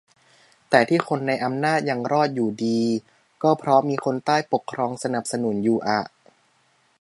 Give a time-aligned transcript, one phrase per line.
[0.69, 2.81] แต่ที่คนในอำนาจยังรอดอยู่ดี
[3.43, 5.99] ก็เพราะมีคนใต้ปกครองสนับสนุนอยู่อะ